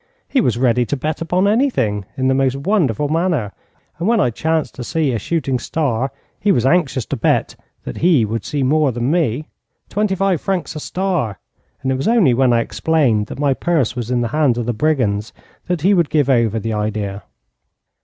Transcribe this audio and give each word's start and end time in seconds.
He 0.27 0.41
was 0.41 0.57
ready 0.57 0.83
to 0.87 0.97
bet 0.97 1.21
upon 1.21 1.47
anything 1.47 2.05
in 2.17 2.27
the 2.27 2.33
most 2.33 2.55
wonderful 2.55 3.07
manner, 3.07 3.51
and 3.99 4.07
when 4.07 4.19
I 4.19 4.31
chanced 4.31 4.73
to 4.73 4.83
see 4.83 5.11
a 5.11 5.19
shooting 5.19 5.59
star 5.59 6.11
he 6.39 6.51
was 6.51 6.65
anxious 6.65 7.05
to 7.05 7.15
bet 7.15 7.55
that 7.83 7.97
he 7.97 8.25
would 8.25 8.43
see 8.43 8.63
more 8.63 8.91
than 8.91 9.11
me, 9.11 9.45
twenty 9.89 10.15
five 10.15 10.41
francs 10.41 10.75
a 10.75 10.79
star, 10.79 11.37
and 11.83 11.91
it 11.91 11.97
was 11.97 12.07
only 12.07 12.33
when 12.33 12.51
I 12.51 12.61
explained 12.61 13.27
that 13.27 13.37
my 13.37 13.53
purse 13.53 13.95
was 13.95 14.09
in 14.09 14.21
the 14.21 14.29
hands 14.29 14.57
of 14.57 14.65
the 14.65 14.73
brigands 14.73 15.33
that 15.67 15.81
he 15.81 15.93
would 15.93 16.09
give 16.09 16.29
over 16.31 16.59
the 16.59 16.73
idea. 16.73 17.21